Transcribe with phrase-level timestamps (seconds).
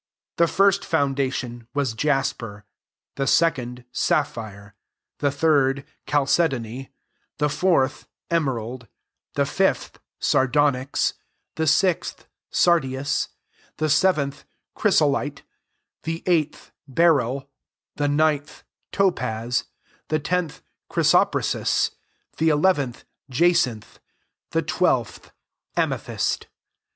[0.37, 2.65] The first foundation waa jasper;
[3.17, 4.73] the second, sapphire;
[5.19, 6.89] the third, chalcedony;
[7.37, 8.87] the fourth, eme rald;
[9.35, 11.13] 20 the fifth, sardonyx;
[11.55, 13.29] the sixth, sardius;
[13.77, 14.43] the seventh,
[14.75, 15.41] chrysolithe;
[16.01, 17.47] the eighth, beryl;
[17.97, 19.65] the ninth, topaz;
[20.07, 21.91] the tenths chrysoprasus;
[22.37, 23.99] the elev^ith, ja« cinth;
[24.49, 25.31] the twelfth,
[25.77, 26.47] amythest.